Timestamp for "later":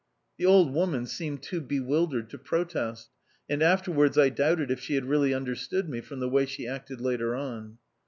6.99-7.35